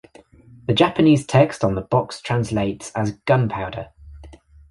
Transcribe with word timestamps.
The 0.65 0.73
Japanese 0.73 1.27
text 1.27 1.63
on 1.63 1.75
the 1.75 1.81
box 1.81 2.21
translates 2.21 2.91
as 2.95 3.19
"gunpowder". 3.27 3.89